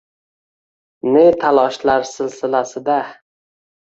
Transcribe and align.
Ne 1.11 1.25
taloshlar 1.43 2.07
silsilasida 2.13 2.97